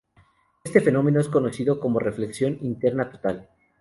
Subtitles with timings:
[0.63, 3.51] Este fenómeno es conocido como Reflexión Interna Total.